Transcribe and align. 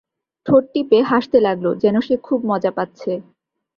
ঠোঁট 0.47 0.63
টিপে 0.73 0.99
হাসতে 1.01 1.37
লাগল, 1.39 1.65
যেন 1.75 1.95
সে 1.99 2.15
খুব 2.23 2.39
মজা 2.51 2.71
পাচ্ছে। 2.71 3.11